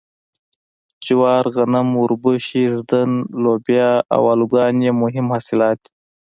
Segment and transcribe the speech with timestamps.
[1.05, 3.09] جوار غنم اوربشې ږدن
[3.43, 5.91] لوبیا او الوګان یې مهم حاصلات دي.